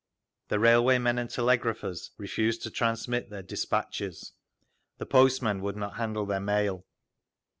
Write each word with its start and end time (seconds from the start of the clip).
The 0.47 0.57
railway 0.57 0.97
men 0.97 1.19
and 1.19 1.29
telegraphers 1.29 2.09
refused 2.17 2.63
to 2.63 2.71
transmit 2.71 3.29
their 3.29 3.43
despatches, 3.43 4.33
the 4.97 5.05
postmen 5.05 5.61
would 5.61 5.77
not 5.77 5.97
handle 5.97 6.25
their 6.25 6.39
mail. 6.39 6.87